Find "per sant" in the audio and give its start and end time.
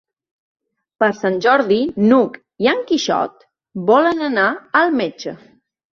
1.03-1.35